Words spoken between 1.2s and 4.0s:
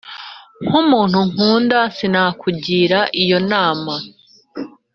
nkunda sinakugira iyo nama,